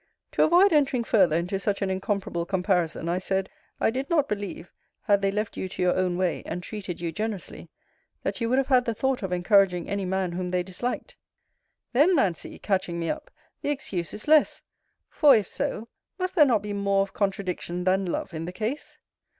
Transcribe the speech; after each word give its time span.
To 0.31 0.43
avoid 0.43 0.73
entering 0.73 1.03
further 1.03 1.35
into 1.35 1.59
such 1.59 1.83
an 1.83 1.91
incomparable 1.91 2.43
comparison, 2.47 3.07
I 3.07 3.19
said, 3.19 3.51
I 3.79 3.91
did 3.91 4.09
not 4.09 4.27
believe, 4.27 4.73
had 5.03 5.21
they 5.21 5.29
left 5.29 5.57
you 5.57 5.69
to 5.69 5.79
your 5.83 5.93
own 5.95 6.17
way, 6.17 6.41
and 6.47 6.63
treated 6.63 6.99
you 6.99 7.11
generously, 7.11 7.69
that 8.23 8.41
you 8.41 8.49
would 8.49 8.57
have 8.57 8.69
had 8.69 8.85
the 8.85 8.95
thought 8.95 9.21
of 9.21 9.31
encouraging 9.31 9.87
any 9.87 10.05
man 10.05 10.31
whom 10.31 10.49
they 10.49 10.63
disliked 10.63 11.17
Then, 11.93 12.15
Nancy, 12.15 12.57
catching 12.57 12.99
me 12.99 13.11
up, 13.11 13.29
the 13.61 13.69
excuse 13.69 14.11
is 14.11 14.27
less 14.27 14.63
for 15.07 15.35
if 15.35 15.47
so, 15.47 15.87
must 16.17 16.33
there 16.33 16.45
not 16.47 16.63
be 16.63 16.73
more 16.73 17.03
of 17.03 17.13
contradiction, 17.13 17.83
than 17.83 18.07
love, 18.07 18.33
in 18.33 18.45
the 18.45 18.51
case? 18.51 18.97